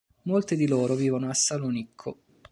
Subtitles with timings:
[0.23, 2.17] Molti di loro vivono a Salonicco.